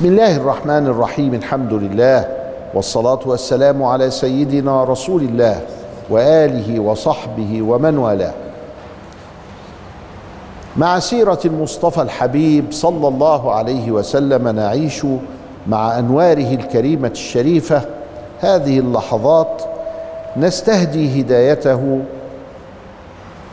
بسم 0.00 0.08
الله 0.08 0.36
الرحمن 0.36 0.86
الرحيم 0.86 1.34
الحمد 1.34 1.72
لله 1.72 2.28
والصلاة 2.74 3.18
والسلام 3.26 3.82
على 3.82 4.10
سيدنا 4.10 4.84
رسول 4.84 5.22
الله 5.22 5.60
وآله 6.10 6.80
وصحبه 6.80 7.62
ومن 7.62 7.98
والاه. 7.98 8.32
مع 10.76 10.98
سيرة 10.98 11.38
المصطفى 11.44 12.02
الحبيب 12.02 12.64
صلى 12.72 13.08
الله 13.08 13.52
عليه 13.54 13.90
وسلم 13.90 14.48
نعيش 14.48 15.06
مع 15.66 15.98
أنواره 15.98 16.54
الكريمة 16.54 17.08
الشريفة 17.08 17.82
هذه 18.40 18.78
اللحظات 18.78 19.62
نستهدي 20.36 21.20
هدايته 21.20 22.00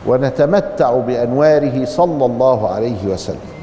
ونتمتع 0.06 0.92
بأنواره 0.98 1.84
صلى 1.84 2.24
الله 2.24 2.68
عليه 2.68 3.06
وسلم. 3.06 3.57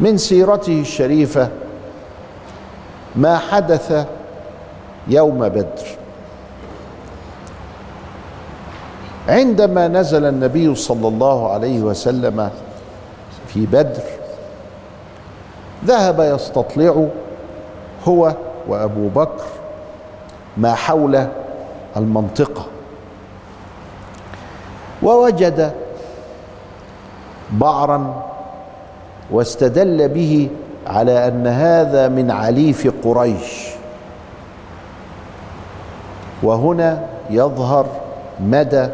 من 0.00 0.16
سيرته 0.16 0.80
الشريفة 0.80 1.48
ما 3.16 3.38
حدث 3.38 4.06
يوم 5.08 5.48
بدر. 5.48 5.86
عندما 9.28 9.88
نزل 9.88 10.24
النبي 10.24 10.74
صلى 10.74 11.08
الله 11.08 11.52
عليه 11.52 11.80
وسلم 11.80 12.50
في 13.48 13.66
بدر 13.66 14.02
ذهب 15.84 16.20
يستطلع 16.20 17.06
هو 18.08 18.34
وأبو 18.68 19.08
بكر 19.08 19.44
ما 20.56 20.74
حول 20.74 21.26
المنطقة 21.96 22.66
ووجد 25.02 25.72
بعرا 27.52 28.24
واستدل 29.30 30.08
به 30.08 30.48
على 30.86 31.28
أن 31.28 31.46
هذا 31.46 32.08
من 32.08 32.30
عليف 32.30 32.92
قريش. 33.04 33.68
وهنا 36.42 37.06
يظهر 37.30 37.86
مدى 38.40 38.88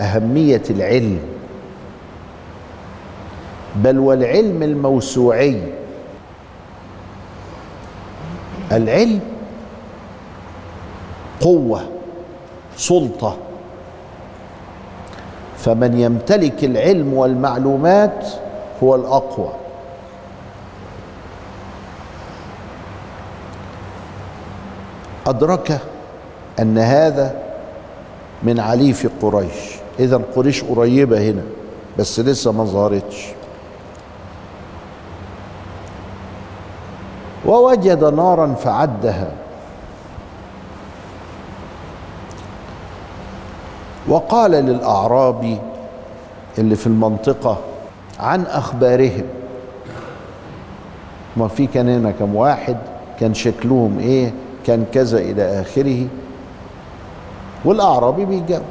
أهمية 0.00 0.62
العلم. 0.70 1.20
بل 3.76 3.98
والعلم 3.98 4.62
الموسوعي. 4.62 5.62
العلم 8.72 9.20
قوة 11.40 11.80
سلطة. 12.76 13.36
فمن 15.58 16.00
يمتلك 16.00 16.64
العلم 16.64 17.14
والمعلومات 17.14 18.26
هو 18.82 18.94
الأقوى. 18.94 19.57
أدرك 25.28 25.80
أن 26.58 26.78
هذا 26.78 27.36
من 28.42 28.60
عليف 28.60 29.08
قريش. 29.22 29.76
إذا 30.00 30.20
قريش 30.36 30.64
قريبة 30.64 31.30
هنا 31.30 31.42
بس 31.98 32.20
لسه 32.20 32.52
ما 32.52 32.64
ظهرتش. 32.64 33.26
ووجد 37.46 38.04
نارا 38.04 38.54
فعدها. 38.54 39.30
وقال 44.08 44.50
للاعرابي 44.50 45.58
اللي 46.58 46.76
في 46.76 46.86
المنطقة 46.86 47.58
عن 48.20 48.42
أخبارهم 48.42 49.24
ما 51.36 51.48
في 51.48 51.66
كان 51.66 51.88
هنا 51.88 52.10
كم 52.10 52.34
واحد 52.36 52.76
كان 53.20 53.34
شكلهم 53.34 53.98
إيه؟ 53.98 54.32
كان 54.68 54.84
كذا 54.92 55.18
إلى 55.18 55.60
آخره 55.60 56.06
والأعرابي 57.64 58.24
بيجاوب. 58.24 58.62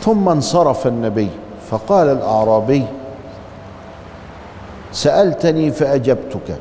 ثم 0.00 0.28
انصرف 0.28 0.86
النبي 0.86 1.28
فقال 1.70 2.08
الأعرابي 2.08 2.82
سألتني 4.92 5.70
فأجبتك 5.70 6.56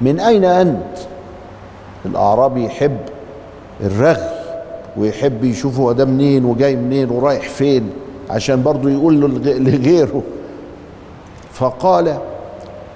من 0.00 0.20
أين 0.20 0.44
أنت؟ 0.44 0.96
الأعرابي 2.06 2.64
يحب 2.64 2.98
الرغي 3.80 4.30
ويحب 4.96 5.44
يشوف 5.44 5.78
هو 5.78 5.92
ده 5.92 6.04
منين 6.04 6.44
وجاي 6.44 6.76
منين 6.76 7.10
ورايح 7.10 7.48
فين 7.48 7.90
عشان 8.30 8.62
برضه 8.62 8.90
يقول 8.90 9.20
له 9.20 9.28
لغيره. 9.58 10.22
فقال 11.62 12.18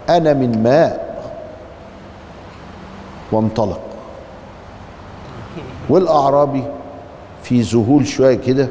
أنا 0.09 0.33
من 0.35 0.63
ماء 0.63 1.23
وانطلق. 3.33 3.81
والاعرابي 5.89 6.65
في 7.43 7.61
ذهول 7.61 8.07
شوية 8.07 8.35
كده 8.35 8.69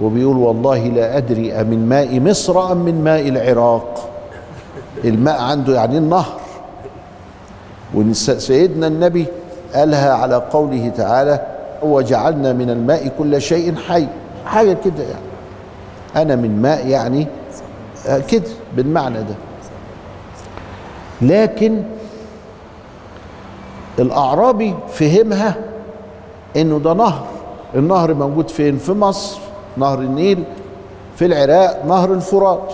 وبيقول 0.00 0.36
والله 0.36 0.78
لا 0.78 1.16
أدري 1.16 1.52
أمن 1.52 1.88
ماء 1.88 2.20
مصر 2.20 2.72
أم 2.72 2.76
من 2.76 3.04
ماء 3.04 3.28
العراق؟ 3.28 4.08
الماء 5.04 5.40
عنده 5.40 5.74
يعني 5.74 5.98
النهر؟ 5.98 6.40
وسيدنا 7.94 8.86
النبي 8.86 9.26
قالها 9.74 10.12
على 10.12 10.36
قوله 10.36 10.92
تعالى 10.96 11.46
وجعلنا 11.82 12.52
من 12.52 12.70
الماء 12.70 13.08
كل 13.18 13.42
شيء 13.42 13.76
حي. 13.76 14.06
حاجة 14.46 14.76
كده 14.84 15.02
يعني. 15.02 15.28
أنا 16.16 16.36
من 16.36 16.62
ماء 16.62 16.86
يعني 16.86 17.26
كده. 18.28 18.57
بالمعنى 18.76 19.18
ده. 19.18 19.34
لكن 21.22 21.82
الأعرابي 23.98 24.74
فهمها 24.88 25.54
إنه 26.56 26.78
ده 26.78 26.92
نهر. 26.94 27.24
النهر 27.74 28.14
موجود 28.14 28.48
فين؟ 28.48 28.78
في 28.78 28.92
مصر 28.92 29.40
نهر 29.76 29.98
النيل 29.98 30.44
في 31.16 31.24
العراق 31.26 31.84
نهر 31.86 32.12
الفرات. 32.12 32.72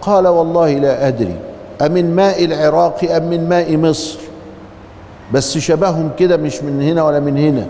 قال 0.00 0.28
والله 0.28 0.72
لا 0.72 1.08
أدري 1.08 1.36
أمن 1.82 2.16
ماء 2.16 2.44
العراق 2.44 3.10
أم 3.10 3.30
من 3.30 3.48
ماء 3.48 3.76
مصر؟ 3.76 4.18
بس 5.32 5.58
شبههم 5.58 6.10
كده 6.18 6.36
مش 6.36 6.62
من 6.62 6.82
هنا 6.82 7.02
ولا 7.04 7.20
من 7.20 7.38
هنا. 7.38 7.66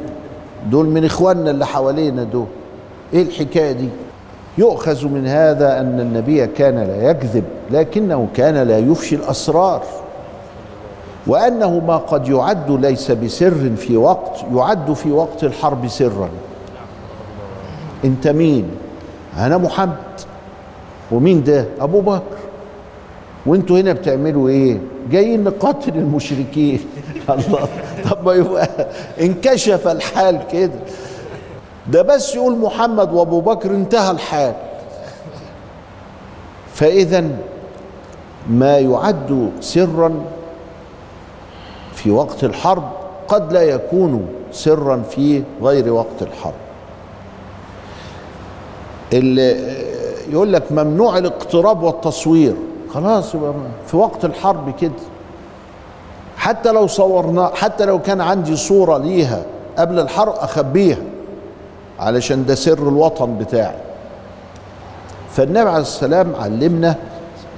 دول 0.70 0.86
من 0.86 1.04
إخواننا 1.04 1.50
اللي 1.50 1.66
حوالينا 1.66 2.22
دول. 2.24 2.46
إيه 3.12 3.22
الحكاية 3.22 3.72
دي؟ 3.72 3.88
يؤخذ 4.58 5.08
من 5.08 5.26
هذا 5.26 5.80
أن 5.80 6.00
النبي 6.00 6.46
كان 6.46 6.78
لا 6.78 7.10
يكذب 7.10 7.44
لكنه 7.70 8.28
كان 8.34 8.54
لا 8.54 8.78
يفشي 8.78 9.14
الأسرار. 9.16 9.82
وأنه 11.26 11.78
ما 11.78 11.96
قد 11.96 12.28
يعد 12.28 12.70
ليس 12.70 13.10
بسر 13.10 13.76
في 13.76 13.96
وقت 13.96 14.44
يعد 14.54 14.92
في 14.92 15.12
وقت 15.12 15.44
الحرب 15.44 15.88
سرا. 15.88 16.28
أنت 18.04 18.28
مين؟ 18.28 18.70
أنا 19.38 19.58
محمد. 19.58 19.96
ومين 21.12 21.44
ده؟ 21.44 21.64
أبو 21.80 22.00
بكر. 22.00 22.36
وأنتوا 23.46 23.80
هنا 23.80 23.92
بتعملوا 23.92 24.48
إيه؟ 24.48 24.78
جايين 25.10 25.44
نقاتل 25.44 25.98
المشركين. 25.98 26.80
الله. 27.30 27.68
طب 28.10 28.26
ما 28.26 28.32
يبقى 28.32 28.68
انكشف 29.20 29.88
الحال 29.88 30.40
كده. 30.52 30.72
ده 31.88 32.02
بس 32.02 32.34
يقول 32.34 32.58
محمد 32.58 33.12
وابو 33.12 33.40
بكر 33.40 33.70
انتهى 33.70 34.10
الحال. 34.10 34.54
فإذا 36.74 37.28
ما 38.50 38.78
يعد 38.78 39.50
سرا 39.60 40.24
في 41.94 42.10
وقت 42.10 42.44
الحرب 42.44 42.90
قد 43.28 43.52
لا 43.52 43.62
يكون 43.62 44.26
سرا 44.52 45.02
في 45.10 45.42
غير 45.62 45.92
وقت 45.92 46.22
الحرب. 46.22 46.54
اللي 49.12 49.76
يقول 50.28 50.52
لك 50.52 50.72
ممنوع 50.72 51.18
الاقتراب 51.18 51.82
والتصوير. 51.82 52.54
خلاص 52.94 53.36
في 53.86 53.96
وقت 53.96 54.24
الحرب 54.24 54.74
كده. 54.80 54.92
حتى 56.36 56.72
لو 56.72 56.86
صورنا 56.86 57.50
حتى 57.54 57.84
لو 57.84 57.98
كان 57.98 58.20
عندي 58.20 58.56
صورة 58.56 58.98
ليها 58.98 59.42
قبل 59.78 60.00
الحرب 60.00 60.32
أخبيها. 60.32 61.02
علشان 62.00 62.46
ده 62.46 62.54
سر 62.54 62.88
الوطن 62.88 63.38
بتاعي. 63.38 63.76
فالنبي 65.30 65.68
عليه 65.68 65.80
السلام 65.80 66.34
علمنا 66.36 66.94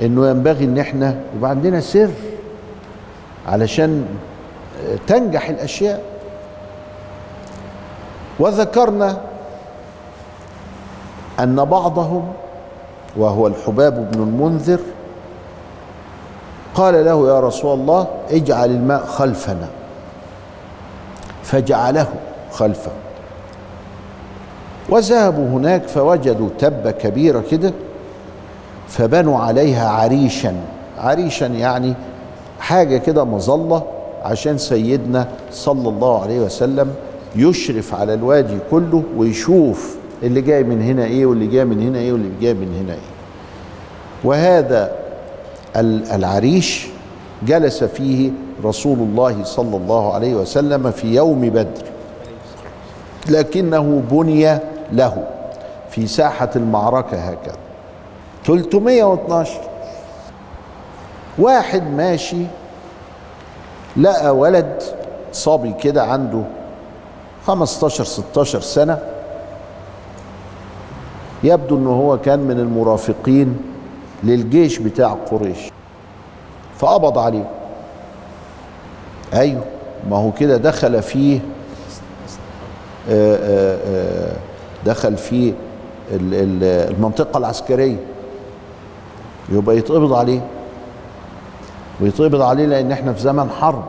إنه 0.03 0.29
ينبغي 0.29 0.65
إن 0.65 0.79
إحنا 0.79 1.21
يبقى 1.37 1.51
عندنا 1.51 1.81
سر 1.81 2.11
علشان 3.47 4.07
تنجح 5.07 5.49
الأشياء. 5.49 6.03
وذكرنا 8.39 9.21
أن 11.41 11.65
بعضهم 11.65 12.33
وهو 13.17 13.47
الحباب 13.47 14.11
بن 14.11 14.23
المنذر 14.23 14.81
قال 16.75 17.05
له 17.05 17.29
يا 17.29 17.41
رسول 17.41 17.81
الله 17.81 18.07
اجعل 18.31 18.71
الماء 18.71 19.07
خلفنا. 19.07 19.69
فجعله 21.43 22.07
خلفه. 22.53 22.91
وذهبوا 24.89 25.49
هناك 25.49 25.89
فوجدوا 25.89 26.49
تبة 26.59 26.91
كبيرة 26.91 27.43
كده 27.51 27.73
فبنوا 28.89 29.39
عليها 29.39 29.89
عريشا. 29.89 30.55
عريشا 30.99 31.45
يعني 31.45 31.95
حاجة 32.61 32.97
كده 32.97 33.25
مظلة 33.25 33.83
عشان 34.23 34.59
سيدنا 34.59 35.29
صلى 35.53 35.89
الله 35.89 36.23
عليه 36.23 36.41
وسلم 36.41 36.91
يشرف 37.37 37.95
على 37.95 38.15
الوادي 38.15 38.59
كله 38.71 39.03
ويشوف 39.17 39.97
اللي 40.23 40.41
جاي 40.41 40.63
من 40.65 40.83
هنا 40.83 41.05
إيه 41.05 41.27
واللي 41.27 41.47
جاي 41.47 41.65
من 41.65 41.83
هنا 41.83 41.99
إيه 41.99 42.13
واللي 42.13 42.31
جاي 42.41 42.55
من 42.55 42.75
هنا 42.83 42.93
إيه. 42.93 42.99
وهذا 44.25 44.93
العريش 46.15 46.87
جلس 47.47 47.85
فيه 47.85 48.31
رسول 48.65 48.99
الله 48.99 49.45
صلى 49.45 49.77
الله 49.77 50.13
عليه 50.15 50.35
وسلم 50.35 50.91
في 50.91 51.15
يوم 51.15 51.41
بدر 51.41 51.85
لكنه 53.31 54.03
بني 54.11 54.59
له 54.93 55.27
في 55.91 56.07
ساحة 56.07 56.51
المعركة 56.57 57.17
هكذا. 57.19 57.57
312 58.45 59.61
واحد 61.39 61.83
ماشي 61.91 62.43
لقى 63.97 64.37
ولد 64.37 64.83
صبي 65.33 65.73
كده 65.73 66.03
عنده 66.05 66.43
15 67.47 68.05
16 68.05 68.61
سنة. 68.61 68.99
يبدو 71.43 71.77
إنه 71.77 71.91
هو 71.91 72.19
كان 72.19 72.39
من 72.39 72.61
المرافقين 72.61 73.59
للجيش 74.25 74.79
بتاع 74.79 75.17
قريش. 75.31 75.59
فقبض 76.79 77.19
عليه. 77.19 77.51
أيوه 79.35 79.65
ما 80.11 80.17
هو 80.17 80.33
كده 80.33 80.57
دخل 80.57 81.03
فيه 81.03 81.41
آآ 83.11 83.37
آآ 83.43 84.33
دخل 84.87 85.17
فيه 85.17 85.53
المنطقة 86.13 87.39
العسكرية. 87.39 87.97
يبقى 89.49 89.77
يتقبض 89.77 90.13
عليه. 90.13 90.41
ويتقبض 92.01 92.43
عليه 92.43 92.67
لأن 92.67 92.93
إحنا 92.93 93.13
في 93.13 93.21
زمن 93.21 93.51
حرب. 93.51 93.85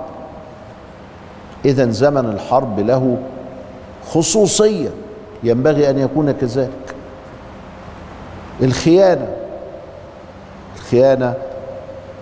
إذا 1.65 1.91
زمن 1.91 2.25
الحرب 2.25 2.79
له 2.79 3.17
خصوصية 4.11 4.89
ينبغي 5.43 5.89
أن 5.89 5.99
يكون 5.99 6.31
كذلك. 6.31 6.95
الخيانة. 8.61 9.27
الخيانة 10.75 11.33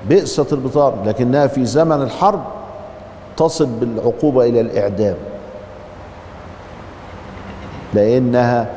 بئست 0.09 0.53
البطانة 0.53 1.03
لكنها 1.05 1.47
في 1.47 1.65
زمن 1.65 2.01
الحرب 2.01 2.43
تصل 3.37 3.65
بالعقوبة 3.65 4.45
إلى 4.45 4.61
الإعدام. 4.61 5.15
لأنها 7.93 8.67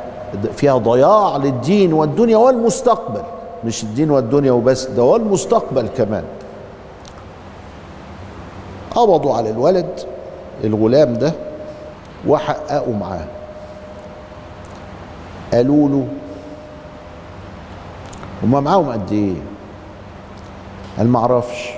فيها 0.56 0.76
ضياع 0.78 1.36
للدين 1.36 1.92
والدنيا 1.92 2.36
والمستقبل. 2.36 3.22
مش 3.64 3.82
الدين 3.82 4.10
والدنيا 4.10 4.52
وبس 4.52 4.86
ده 4.86 5.02
والمستقبل 5.02 5.88
كمان. 5.96 6.24
قبضوا 8.90 9.34
على 9.34 9.50
الولد 9.50 10.00
الغلام 10.64 11.14
ده 11.14 11.32
وحققوا 12.26 12.94
معاه. 12.94 13.24
قالوا 15.52 15.88
له 15.88 16.06
هما 18.42 18.60
معاهم 18.60 18.90
قد 18.92 19.12
إيه؟ 19.12 19.34
قال 20.98 21.08
ما 21.08 21.18
أعرفش. 21.18 21.70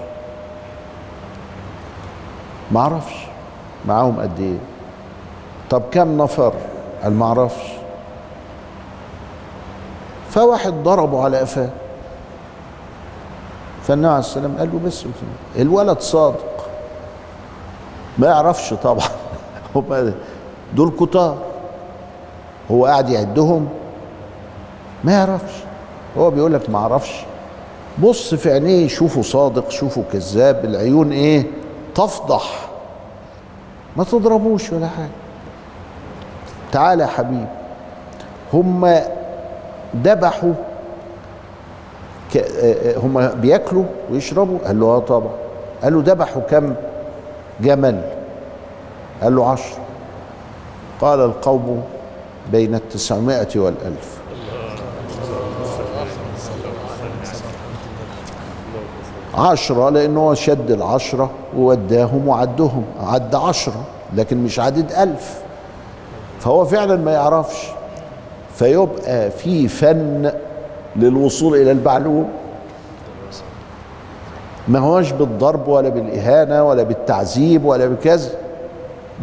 معاهم 3.89 4.21
قد 4.21 4.41
إيه؟ 4.41 4.59
طب 5.71 5.83
كم 5.91 6.23
نفر؟ 6.23 6.53
قال 7.03 7.13
ما 7.13 7.27
أعرفش 7.27 7.83
فواحد 10.31 10.73
ضربه 10.73 11.25
على 11.25 11.39
قفاه. 11.39 11.69
فالنبي 13.83 14.09
عليه 14.09 14.19
السلام 14.19 14.57
قال 14.59 14.71
له 14.73 14.81
بس 14.87 15.05
الولد 15.57 16.01
صادق. 16.01 16.67
ما 18.19 18.27
يعرفش 18.27 18.75
طبعا. 18.75 19.09
هم 19.77 20.13
دول 20.75 20.93
كتار. 21.01 21.39
هو 22.71 22.87
قاعد 22.87 23.09
يعدهم. 23.09 23.69
ما 25.05 25.13
يعرفش. 25.13 25.55
هو 26.19 26.31
بيقول 26.31 26.53
لك 26.53 26.71
ما 26.71 26.79
أعرفش. 26.79 27.25
بص 28.03 28.35
في 28.35 28.53
عينيه 28.53 28.89
شوفه 28.89 29.23
صادق 29.23 29.71
شوفه 29.71 30.05
كذاب 30.13 30.65
العيون 30.65 31.13
إيه؟ 31.13 31.47
تفضح. 31.95 32.69
ما 33.97 34.05
تضربوش 34.05 34.73
ولا 34.73 34.89
حاجة. 34.89 35.22
تعالى 36.73 37.03
يا 37.03 37.09
حبيبي 37.09 37.47
هم 38.53 39.01
ذبحوا 40.05 40.53
هم 42.97 43.29
بياكلوا 43.29 43.85
ويشربوا. 44.11 44.59
قال 44.67 44.81
له 44.81 44.87
آه 44.87 44.99
طبعا. 44.99 45.33
قال 45.83 45.95
له 45.95 46.03
ذبحوا 46.13 46.43
كم؟ 46.43 46.75
جمل. 47.61 48.03
قال 49.23 49.37
له 49.37 49.51
عشر. 49.51 49.77
قال 51.01 51.21
القوم 51.21 51.83
بين 52.53 52.75
التسعمائة 52.75 53.49
والألف. 53.59 54.19
عشرة 59.35 59.91
لأنه 59.91 60.35
شد 60.35 60.71
العشرة 60.71 61.31
ووداهم 61.57 62.29
وعدهم. 62.29 62.85
عد 63.01 63.35
عشرة 63.35 63.83
لكن 64.15 64.45
مش 64.45 64.61
عدد 64.61 64.93
ألف. 64.93 65.43
فهو 66.43 66.65
فعلا 66.65 66.97
ما 66.97 67.13
يعرفش. 67.13 67.69
فيبقى 68.55 69.31
في 69.31 69.69
فن 69.69 70.33
للوصول 70.97 71.57
إلى 71.57 71.71
المعلوم. 71.71 72.29
ما 74.69 74.79
هوش 74.79 75.11
بالضرب 75.11 75.69
ولا 75.69 75.89
بالإهانة 75.89 76.65
ولا 76.65 76.83
بالتعذيب 76.83 77.65
ولا 77.65 77.87
بكذا. 77.87 78.31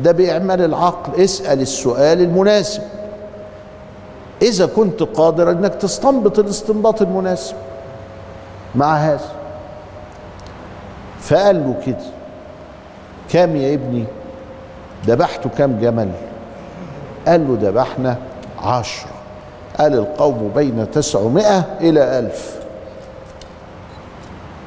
ده 0.03 0.11
بإعمال 0.11 0.61
العقل. 0.61 1.21
اسأل 1.23 1.61
السؤال 1.61 2.21
المناسب. 2.21 2.81
إذا 4.41 4.65
كنت 4.65 5.03
قادر 5.03 5.51
أنك 5.51 5.75
تستنبط 5.75 6.39
الاستنباط 6.39 7.01
المناسب 7.01 7.55
مع 8.75 8.95
هذا. 8.95 9.29
فقال 11.21 11.55
له 11.55 11.75
كده. 11.85 12.05
كام 13.29 13.55
يا 13.55 13.73
ابني؟ 13.73 14.05
ذبحتوا 15.07 15.51
كام 15.57 15.79
جمل؟ 15.81 16.11
قال 17.29 17.47
له 17.47 17.69
ذبحنا 17.69 18.17
عشرة. 18.59 19.11
قال 19.79 19.93
القوم 19.93 20.51
بين 20.55 20.91
تسعمائة 20.91 21.65
إلى 21.81 22.19
ألف. 22.19 22.59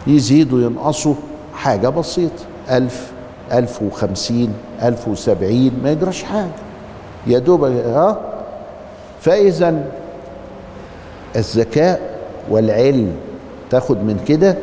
يزيدوا 0.07 0.61
ينقصوا 0.61 1.15
حاجة 1.55 1.89
بسيطة. 1.89 2.45
ألف 2.71 3.13
ألف 3.53 3.83
وخمسين 3.83 4.55
ألف 4.83 5.09
وسبعين 5.09 5.81
ما 5.83 5.91
يجراش 5.91 6.23
حاجة. 6.23 6.63
يا 7.27 7.39
دوب 7.39 7.65
ها؟ 7.65 8.21
فإذا 9.21 9.85
الذكاء 11.37 12.01
والعلم 12.51 13.17
تاخد 13.71 13.97
من 13.97 14.25
كده 14.29 14.57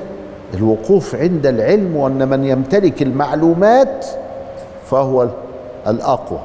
الوقوف 0.54 1.16
عند 1.16 1.46
العلم 1.46 1.96
وأن 1.96 2.28
من 2.28 2.46
يمتلك 2.46 3.02
المعلومات 3.02 4.06
فهو 4.86 5.28
الأقوى. 5.88 6.40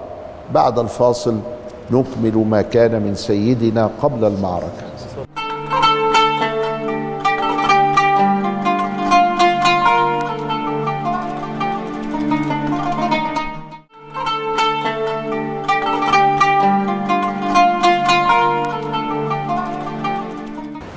بعد 0.53 0.79
الفاصل 0.79 1.37
نكمل 1.91 2.37
ما 2.51 2.63
كان 2.63 3.03
من 3.03 3.15
سيدنا 3.15 3.91
قبل 4.03 4.25
المعركة. 4.25 4.85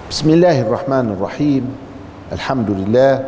بسم 0.09 0.29
الله 0.29 0.61
الرحمن 0.61 1.13
الرحيم. 1.13 1.75
الحمد 2.31 2.69
لله 2.69 3.25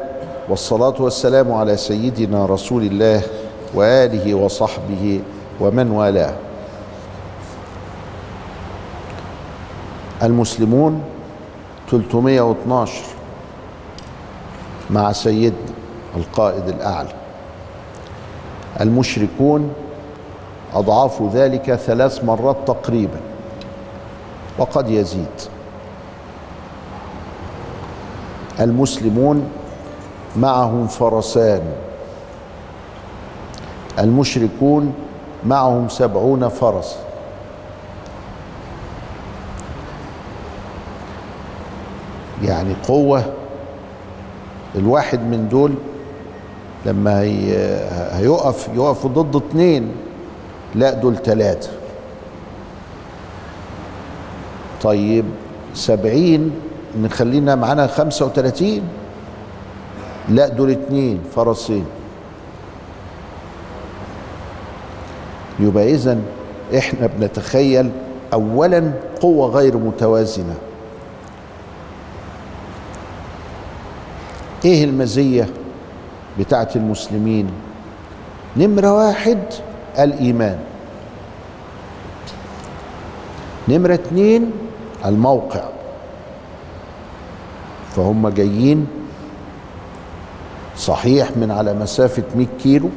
والصلاة 0.49 0.97
والسلام 0.99 1.51
على 1.51 1.77
سيدنا 1.77 2.45
رسول 2.45 2.83
الله 2.83 3.21
وآله 3.73 4.33
وصحبه 4.33 5.21
ومن 5.59 5.91
والاه. 5.91 6.35
المسلمون 10.23 11.03
312 11.91 13.03
مع 14.89 15.11
سيدنا 15.11 15.57
القائد 16.17 16.67
الأعلى. 16.67 17.13
المشركون 18.81 19.73
أضعاف 20.73 21.21
ذلك 21.33 21.75
ثلاث 21.75 22.23
مرات 22.23 22.57
تقريبا 22.67 23.19
وقد 24.57 24.89
يزيد. 24.89 25.27
المسلمون 28.59 29.49
معهم 30.35 30.87
فرسان. 30.87 31.61
المشركون 33.99 34.93
معهم 35.46 35.89
سبعون 35.89 36.50
فرس. 36.50 36.98
يعني 42.43 42.74
قوة 42.88 43.24
الواحد 44.75 45.19
من 45.19 45.50
دول 45.50 45.74
لما 46.86 47.22
هيقف 48.17 48.69
يقف 48.75 49.08
ضد 49.08 49.36
اتنين 49.36 49.91
لا 50.75 50.93
دول 50.93 51.15
ثلاثة 51.17 51.69
طيب 54.84 55.25
سبعين 55.74 56.51
نخلينا 57.01 57.55
معانا 57.55 57.88
خمسة 57.88 58.25
وتلاتين 58.25 58.84
لا 60.29 60.48
دول 60.48 60.72
اتنين 60.72 61.19
فرسين. 61.36 61.86
يبقى 65.59 65.93
اذا 65.93 66.17
إحنا 66.77 67.07
بنتخيل 67.07 67.91
اولا 68.33 68.91
قوة 69.21 69.47
غير 69.49 69.77
متوازنة. 69.77 70.55
إيه 74.65 74.83
المزية 74.83 75.47
بتاعت 76.39 76.75
المسلمين؟ 76.75 77.49
نمرة 78.57 78.93
واحد 78.93 79.39
الإيمان. 79.99 80.59
نمرة 83.69 83.93
اتنين 83.93 84.51
الموقع. 85.05 85.63
فهم 87.95 88.29
جايين 88.29 88.87
صحيح 90.77 91.37
من 91.37 91.51
على 91.51 91.73
مسافة 91.73 92.23
100 92.35 92.47
كيلو. 92.63 92.89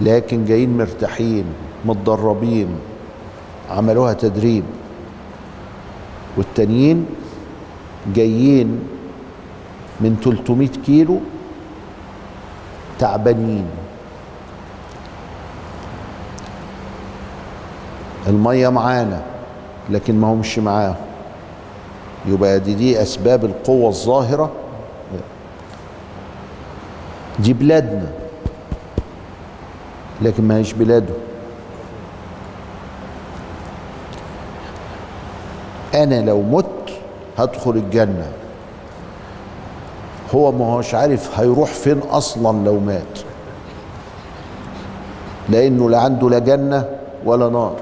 لكن 0.00 0.44
جايين 0.44 0.78
مرتاحين 0.78 1.44
متدربين 1.84 2.68
عملوها 3.70 4.12
تدريب. 4.12 4.64
والتانيين 6.36 7.06
جايين 8.14 8.80
من 10.00 10.16
300 10.24 10.68
كيلو 10.68 11.20
تعبانين. 12.98 13.66
المية 18.26 18.68
معانا 18.68 19.22
لكن 19.90 20.20
ما 20.20 20.26
همش 20.32 20.58
معاهم. 20.58 20.96
يبقى 22.26 22.60
دي 22.60 22.74
دي 22.74 23.02
أسباب 23.02 23.44
القوة 23.44 23.88
الظاهرة. 23.88 24.52
دي 27.38 27.52
بلادنا. 27.52 28.25
لكن 30.22 30.44
ما 30.48 30.56
هيش 30.56 30.72
بلاده. 30.72 31.14
أنا 35.94 36.20
لو 36.20 36.42
مت 36.42 36.66
هدخل 37.38 37.70
الجنة. 37.70 38.32
هو 40.34 40.52
ما 40.52 40.64
هوش 40.64 40.94
عارف 40.94 41.40
هيروح 41.40 41.70
فين 41.70 41.98
أصلا 41.98 42.64
لو 42.64 42.80
مات. 42.80 43.18
لأنه 45.48 45.90
لا 45.90 46.00
عنده 46.00 46.30
لا 46.30 46.38
جنة 46.38 46.84
ولا 47.24 47.48
نار. 47.48 47.76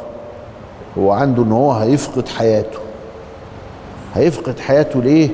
هو 0.98 1.12
عنده 1.12 1.42
إن 1.42 1.52
هو 1.52 1.72
هيفقد 1.72 2.28
حياته. 2.28 2.78
هيفقد 4.14 4.58
حياته 4.60 5.02
ليه؟ 5.02 5.28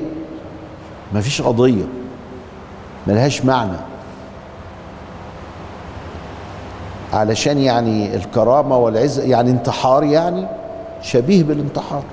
مفيش 1.13 1.41
قضية. 1.41 1.85
ملهاش 3.07 3.45
معنى. 3.45 3.90
علشان 7.13 7.57
يعني 7.57 8.15
الكرامة 8.15 8.77
والعزة 8.77 9.23
يعني 9.23 9.51
انتحار 9.51 10.03
يعني 10.03 10.47
شبيه 11.01 11.43
بالانتحار. 11.43 12.03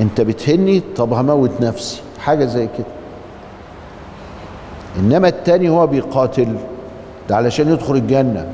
انت 0.00 0.20
بتهني 0.20 0.82
طب 0.96 1.12
هموت 1.12 1.50
نفسي. 1.60 2.00
حاجة 2.18 2.44
زي 2.44 2.66
كده. 2.78 2.86
إنما 4.98 5.28
التاني 5.28 5.68
هو 5.68 5.86
بيقاتل. 5.86 6.56
ده 7.28 7.36
علشان 7.36 7.72
يدخل 7.72 7.94
الجنة. 7.94 8.46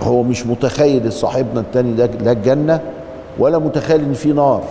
هو 0.00 0.22
مش 0.22 0.46
متخيل 0.46 1.12
صاحبنا 1.12 1.60
التاني 1.60 1.92
ده 1.92 2.06
لا 2.06 2.32
الجنة 2.32 2.80
ولا 3.38 3.58
متخيل 3.58 4.00
إن 4.00 4.12
في 4.12 4.32
نار 4.32 4.64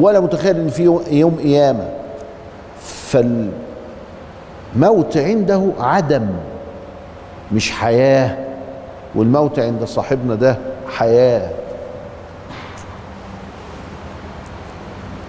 ولا 0.00 0.20
متخيل 0.20 0.56
إن 0.56 0.68
في 0.68 0.82
يوم 1.10 1.36
قيامة. 1.42 1.88
فال 2.82 3.50
موت 4.76 5.16
عنده 5.16 5.72
عدم 5.80 6.26
مش 7.52 7.70
حياة 7.70 8.36
والموت 9.14 9.58
عند 9.58 9.84
صاحبنا 9.84 10.34
ده 10.34 10.58
حياة. 10.88 11.50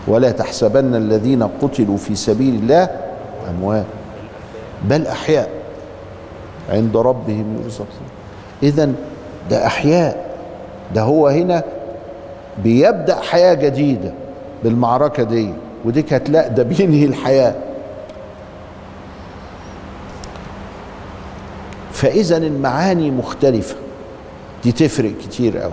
ولا 0.07 0.31
تحسبن 0.31 0.95
الذين 0.95 1.43
قتلوا 1.61 1.97
في 1.97 2.15
سبيل 2.15 2.55
الله 2.55 2.89
أموات 3.49 3.85
بل 4.83 5.07
أحياء 5.07 5.49
عند 6.69 6.97
ربهم 6.97 7.61
يرزقون. 7.63 7.87
إذا 8.63 8.91
ده 9.49 9.65
أحياء 9.65 10.29
ده 10.95 11.01
هو 11.01 11.27
هنا 11.27 11.63
بيبدأ 12.63 13.15
حياة 13.15 13.53
جديدة 13.53 14.11
بالمعركة 14.63 15.23
دي 15.23 15.53
ودي 15.85 16.01
كانت 16.01 16.29
لا 16.29 16.47
ده 16.47 16.63
بينهي 16.63 17.05
الحياة. 17.05 17.53
فإذا 21.99 22.37
المعاني 22.37 23.11
مختلفة. 23.11 23.75
دي 24.63 24.71
تفرق 24.71 25.11
كتير 25.23 25.57
قوي 25.57 25.71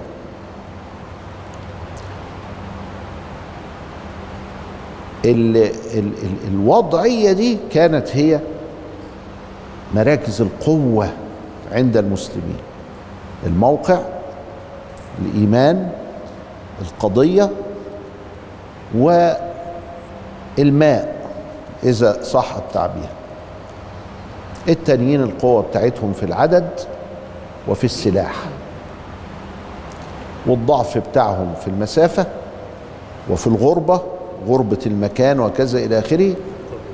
ال 5.24 5.56
ال 5.56 5.72
ال 5.98 6.12
الوضعية 6.48 7.32
دي 7.32 7.58
كانت 7.72 8.08
هي 8.16 8.40
مراكز 9.94 10.40
القوة 10.40 11.08
عند 11.72 11.96
المسلمين. 11.96 12.58
الموقع 13.46 13.98
الإيمان 15.22 15.90
القضية 16.80 17.50
والماء 20.58 21.16
إذا 21.84 22.22
صح 22.22 22.56
التعبير. 22.56 23.08
التانيين 24.68 25.22
القوة 25.22 25.62
بتاعتهم 25.62 26.12
في 26.12 26.22
العدد 26.22 26.68
وفي 27.68 27.84
السلاح. 27.84 28.34
والضعف 30.46 30.98
بتاعهم 30.98 31.54
في 31.60 31.68
المسافة 31.68 32.26
وفي 33.30 33.46
الغربة 33.46 34.00
غربة 34.48 34.78
المكان 34.86 35.40
وكذا 35.40 35.78
إلى 35.78 35.98
آخره 35.98 36.34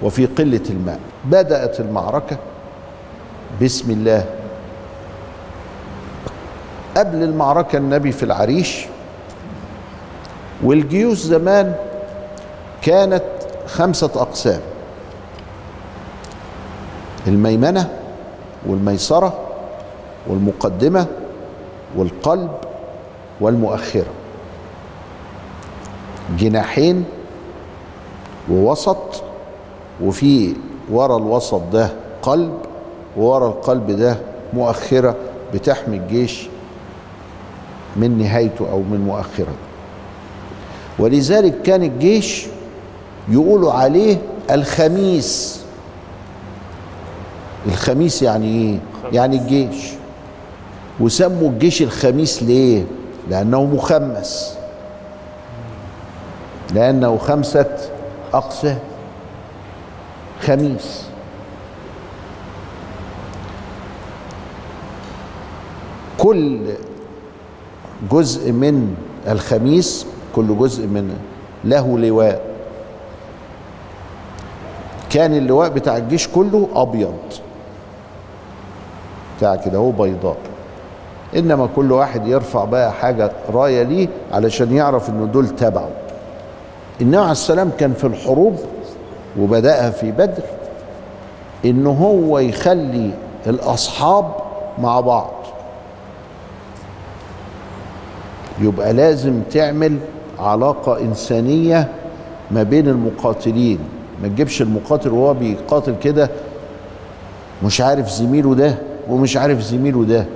وفي 0.02 0.26
قلة 0.26 0.60
الماء. 0.70 0.98
بدأت 1.24 1.80
المعركة 1.80 2.36
بسم 3.62 3.90
الله. 3.90 4.24
قبل 6.96 7.22
المعركة 7.22 7.76
النبي 7.76 8.12
في 8.12 8.22
العريش 8.22 8.86
والجيوش 10.62 11.18
زمان 11.18 11.74
كانت 12.82 13.22
خمسة 13.66 14.10
أقسام. 14.16 14.60
الميمنة 17.26 17.90
والميسرة 18.66 19.38
والمقدمة 20.26 21.06
والقلب 21.96 22.50
والمؤخرة. 23.40 24.10
جناحين 26.38 27.04
ووسط 28.50 29.22
وفي 30.02 30.54
ورا 30.90 31.16
الوسط 31.16 31.62
ده 31.72 31.88
قلب 32.22 32.58
وورا 33.16 33.48
القلب 33.48 33.90
ده 33.90 34.16
مؤخرة 34.54 35.16
بتحمي 35.54 35.96
الجيش 35.96 36.48
من 37.96 38.18
نهايته 38.18 38.70
أو 38.70 38.78
من 38.78 39.00
مؤخرته. 39.06 39.62
ولذلك 40.98 41.62
كان 41.62 41.82
الجيش 41.82 42.46
يقولوا 43.28 43.72
عليه 43.72 44.16
الخميس. 44.50 45.61
الخميس 47.66 48.22
يعني 48.22 48.46
إيه؟ 48.46 48.78
يعني 49.12 49.36
الجيش. 49.36 49.92
وسموا 51.00 51.48
الجيش 51.48 51.82
الخميس 51.82 52.42
ليه؟ 52.42 52.84
لأنه 53.30 53.64
مخمس. 53.64 54.58
لأنه 56.74 57.18
خمسة 57.18 57.76
اقسام 58.34 58.78
خميس. 60.40 61.02
كل 66.18 66.60
جزء 68.12 68.52
من 68.52 68.94
الخميس 69.28 70.06
كل 70.36 70.58
جزء 70.58 70.86
من 70.86 71.16
له 71.64 71.98
لواء. 71.98 72.52
كان 75.10 75.34
اللواء 75.34 75.68
بتاع 75.68 75.96
الجيش 75.96 76.28
كله 76.28 76.68
أبيض. 76.74 77.14
بتاع 79.42 79.56
كده 79.56 79.78
هو 79.78 79.90
بيضاء. 79.90 80.36
إنما 81.36 81.68
كل 81.76 81.92
واحد 81.92 82.26
يرفع 82.26 82.64
بقى 82.64 82.92
حاجة 82.92 83.30
راية 83.52 83.82
ليه 83.82 84.08
علشان 84.32 84.72
يعرف 84.76 85.08
إنه 85.10 85.24
دول 85.26 85.48
تبعه. 85.48 85.88
النبي 87.00 87.16
عليه 87.16 87.32
السلام 87.32 87.70
كان 87.78 87.92
في 87.92 88.06
الحروب 88.06 88.58
وبدأها 89.38 89.90
في 89.90 90.10
بدر 90.12 90.42
إن 91.64 91.86
هو 91.86 92.38
يخلي 92.38 93.10
الأصحاب 93.46 94.34
مع 94.78 95.00
بعض. 95.00 95.30
يبقى 98.60 98.92
لازم 98.92 99.40
تعمل 99.50 99.98
علاقة 100.38 101.00
إنسانية 101.00 101.88
ما 102.50 102.62
بين 102.62 102.88
المقاتلين. 102.88 103.78
ما 104.22 104.28
تجيبش 104.28 104.62
المقاتل 104.62 105.10
وهو 105.10 105.34
بيقاتل 105.34 105.94
كده 106.02 106.30
مش 107.64 107.80
عارف 107.80 108.08
زميله 108.10 108.54
ده 108.54 108.74
ومش 109.08 109.36
عارف 109.36 109.60
زميله 109.60 110.04
ده. 110.04 110.26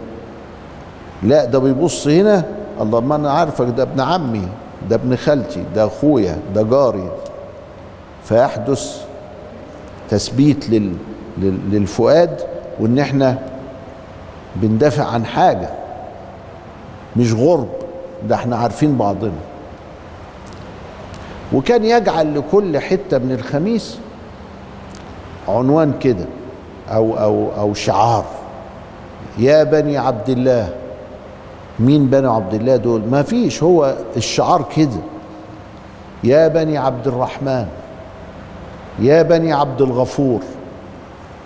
لا 1.23 1.45
ده 1.45 1.59
بيبص 1.59 2.09
هنا 2.09 2.45
الله 2.81 3.01
ما 3.01 3.17
أنا 3.17 3.31
عارفك 3.33 3.67
ده 3.77 3.83
ابن 3.83 4.01
عمي 4.01 4.49
ده 4.91 4.97
ابن 4.97 5.17
خالتي 5.17 5.65
ده 5.75 5.87
أخويا 5.87 6.39
ده 6.55 6.63
جاري. 6.63 7.11
فيحدث 8.25 9.05
تثبيت 10.09 10.71
لل 10.71 10.93
لل- 11.39 11.59
للفؤاد 11.71 12.41
وإن 12.81 12.99
إحنا 12.99 13.39
بندافع 14.57 15.05
عن 15.05 15.25
حاجة 15.27 15.69
مش 17.17 17.33
غرب 17.33 17.69
ده 18.29 18.35
إحنا 18.35 18.57
عارفين 18.57 18.97
بعضنا. 18.97 19.33
وكان 21.53 21.85
يجعل 21.85 22.39
لكل 22.39 22.79
حتة 22.79 23.19
من 23.19 23.33
الخميس 23.33 23.99
عنوان 25.49 25.93
كده 26.01 26.25
أو 26.89 27.19
أو 27.19 27.49
أو 27.59 27.75
شعار. 27.75 28.25
يا 29.39 29.63
بني 29.65 29.99
عبد 29.99 30.29
الله. 30.29 30.75
مين 31.81 32.07
بني 32.07 32.27
عبد 32.27 32.55
الله 32.55 32.77
دول؟ 32.77 33.03
ما 33.11 33.23
فيش 33.23 33.63
هو 33.63 33.97
الشعار 34.17 34.65
كده. 34.77 35.01
يا 36.25 36.49
بني 36.49 36.79
عبد 36.79 37.07
الرحمن 37.07 37.67
يا 38.99 39.23
بني 39.23 39.53
عبد 39.53 39.83
الغفور 39.83 40.41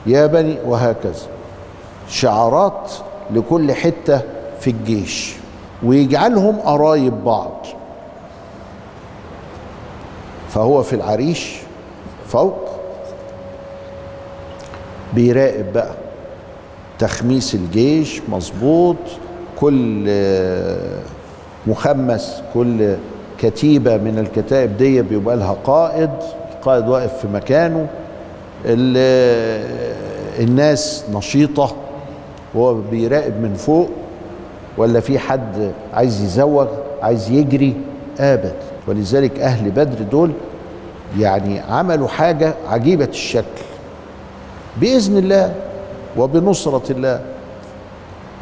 يا 0.06 0.26
بني 0.26 0.58
وهكذا. 0.66 1.26
شعارات 2.08 2.92
لكل 3.30 3.72
حتة 3.72 4.20
في 4.60 4.70
الجيش 4.70 5.36
ويجعلهم 5.82 6.60
قرايب 6.60 7.24
بعض. 7.24 7.66
فهو 10.48 10.82
في 10.82 10.92
العريش 10.96 11.56
فوق 12.28 12.68
بيراقب 15.14 15.72
بقى. 15.72 15.94
تخميس 17.00 17.54
الجيش 17.54 18.20
مظبوط 18.28 18.96
كل 19.60 20.04
مخمس 21.66 22.42
كل 22.54 22.94
كتيبة 23.38 23.96
من 23.96 24.18
الكتائب 24.18 24.76
دي 24.76 25.02
بيبقى 25.02 25.36
لها 25.36 25.56
قائد 25.64 26.10
القائد 26.54 26.88
واقف 26.88 27.18
في 27.20 27.28
مكانه 27.28 27.86
ال- 28.64 30.40
الناس 30.48 31.04
نشيطة 31.14 31.76
وهو 32.54 32.74
بيراقب 32.74 33.40
من 33.42 33.54
فوق 33.54 33.90
ولا 34.76 35.00
في 35.00 35.18
حد 35.18 35.72
عايز 35.94 36.20
يزوغ 36.24 36.66
عايز 37.02 37.30
يجري؟ 37.30 37.74
آبد. 38.20 38.54
ولذلك 38.88 39.40
أهل 39.40 39.70
بدر 39.70 40.02
دول 40.10 40.30
يعني 41.18 41.60
عملوا 41.60 42.08
حاجة 42.08 42.54
عجيبة 42.68 43.04
الشكل. 43.04 43.62
بإذن 44.80 45.18
الله 45.18 45.54
وبنصرة 46.16 46.92
الله 46.92 47.20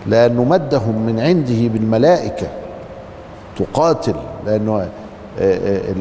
لأنه 0.07 0.45
مدهم 0.45 1.07
من 1.07 1.21
عنده 1.21 1.69
بالملائكة 1.69 2.47
تقاتل 3.59 4.15
لأنه 4.47 4.79
آه، 4.81 4.89
آه، 5.41 5.95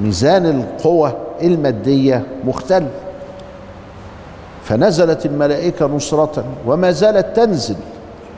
ميزان 0.00 0.46
القوى 0.46 1.12
المادية 1.42 2.26
مختلف. 2.44 2.92
فنزلت 4.64 5.26
الملائكة 5.26 5.86
نصرة 5.86 6.44
وما 6.66 6.90
زالت 6.90 7.36
تنزل 7.36 7.76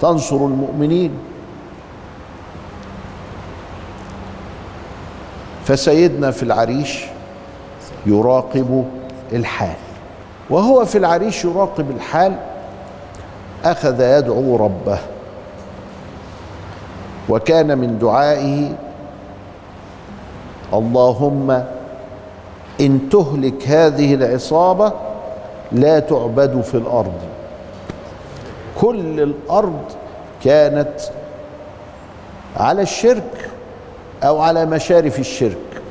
تنصر 0.01 0.37
المؤمنين. 0.37 1.11
فسيدنا 5.65 6.31
في 6.31 6.43
العريش 6.43 7.05
يراقب 8.07 8.85
الحال. 9.33 9.84
وهو 10.51 10.85
في 10.85 10.99
العريش 10.99 11.45
يراقب 11.45 11.91
الحال 11.91 12.37
أخذ 13.65 14.01
يدعو 14.01 14.57
ربه. 14.57 14.99
وكان 17.29 17.79
من 17.79 17.99
دعائه 17.99 18.73
اللهم 20.73 21.51
إن 22.81 23.09
تهلك 23.09 23.69
هذه 23.69 24.15
العصابة 24.15 24.93
لا 25.73 25.99
تعبد 25.99 26.61
في 26.61 26.75
الأرض. 26.75 27.21
كل 28.81 29.21
الأرض 29.21 29.85
كانت 30.45 31.01
على 32.57 32.83
الشرك 32.83 33.51
أو 34.23 34.41
على 34.41 34.67
مشارف 34.67 35.19
الشرك. 35.19 35.83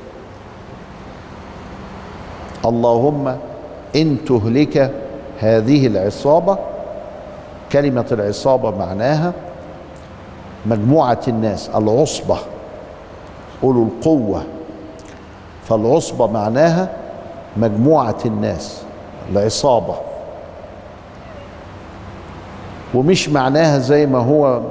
اللهم 2.65 3.37
إن 3.95 4.17
تهلك 4.27 4.91
هذه 5.39 5.87
العصابة 5.87 6.57
كلمة 7.71 8.05
العصابة 8.11 8.71
معناها 8.71 9.33
مجموعة 10.65 11.21
الناس 11.27 11.69
العصبة 11.69 12.37
أولو 13.63 13.83
القوة. 13.83 14.43
فالعصبة 15.63 16.27
معناها 16.27 16.89
مجموعة 17.57 18.17
الناس 18.25 18.81
العصابة. 19.31 19.95
ومش 22.93 23.29
معناها 23.29 23.79
زي 23.79 24.05
ما 24.05 24.19
هو 24.19 24.61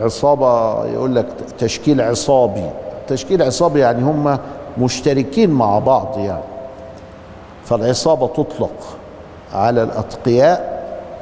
عصابة 0.00 0.84
يقول 0.86 1.14
لك 1.14 1.26
تشكيل 1.58 2.00
عصابي. 2.00 2.70
تشكيل 3.08 3.42
عصابي 3.42 3.80
يعني 3.80 4.02
هم 4.02 4.38
مشتركين 4.78 5.50
مع 5.50 5.78
بعض 5.78 6.18
يعني. 6.18 6.53
فالعصابة 7.64 8.26
تطلق 8.26 8.72
على 9.52 9.82
الأتقياء 9.82 10.74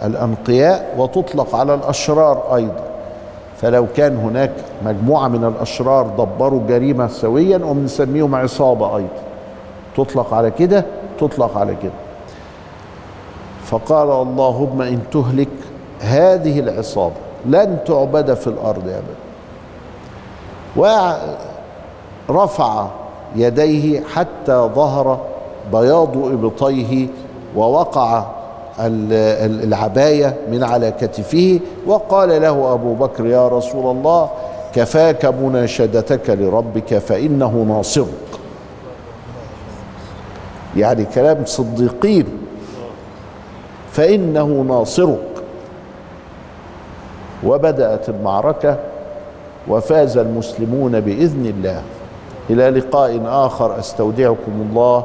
الأنقياء 0.05 0.94
وتطلق 0.98 1.57
على 1.57 1.74
الأشرار 1.74 2.55
أيضا. 2.55 2.85
فلو 3.57 3.87
كان 3.96 4.16
هناك 4.16 4.52
مجموعة 4.85 5.28
من 5.28 5.44
الأشرار 5.44 6.07
دبروا 6.07 6.61
جريمة 6.68 7.09
سويا 7.09 7.64
وبنسميهم 7.64 8.35
عصابة 8.35 8.96
أيضا. 8.96 9.22
تطلق 9.96 10.35
على 10.35 10.50
كده 10.50 10.85
تطلق 11.18 11.59
على 11.59 11.74
كده. 11.83 11.92
فقال 13.64 14.11
اللهم 14.11 14.83
إن 14.83 15.00
تهلك 15.12 15.48
هذه 16.00 16.61
العصابة. 16.61 17.14
لن 17.46 17.78
تعبد 17.87 18.35
في 18.35 18.46
الأرض 18.46 18.88
أبدا. 18.88 19.16
ورفع 22.28 22.87
يديه 23.37 24.00
حتى 24.14 24.70
ظهر 24.74 25.20
بياض 25.72 26.16
إبطيه 26.16 27.06
ووقع 27.56 28.18
ال- 28.80 29.12
ال- 29.12 29.64
العباية 29.64 30.37
من 30.50 30.62
على 30.64 30.90
كتفه 30.90 31.61
وقال 31.87 32.42
له 32.42 32.72
أبو 32.74 32.94
بكر 32.94 33.26
يا 33.26 33.48
رسول 33.48 33.96
الله 33.96 34.30
كفاك 34.74 35.24
مناشدتك 35.24 36.30
لربك 36.30 36.98
فإنه 36.98 37.64
ناصرك. 37.68 38.06
يعني 40.76 41.04
كلام 41.04 41.42
صديقين. 41.44 42.26
فإنه 43.92 44.46
ناصرك. 44.46 45.18
وبدأت 47.46 48.08
المعركة 48.08 48.78
وفاز 49.68 50.16
المسلمون 50.18 51.00
بإذن 51.00 51.46
الله. 51.46 51.82
إلى 52.50 52.70
لقاء 52.70 53.20
آخر 53.26 53.78
أستودعكم 53.78 54.66
الله. 54.70 55.04